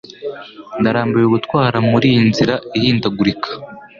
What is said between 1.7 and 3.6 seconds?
muri iyi nzira ihindagurika.